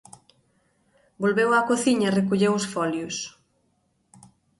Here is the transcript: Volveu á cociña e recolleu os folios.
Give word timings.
Volveu 1.23 1.49
á 1.57 1.59
cociña 1.69 2.07
e 2.09 2.15
recolleu 2.19 2.53
os 2.59 2.65
folios. 2.73 3.15